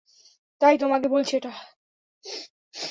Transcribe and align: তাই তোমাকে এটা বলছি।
তাই 0.61 0.75
তোমাকে 0.77 1.01
এটা 1.01 1.09
বলছি। 1.09 1.35